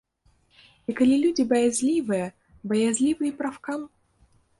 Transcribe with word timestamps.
І 0.91 0.93
калі 0.99 1.15
людзі 1.25 1.43
баязлівыя, 1.51 2.25
баязлівы 2.73 3.23
і 3.29 3.35
прафкам. 3.43 3.85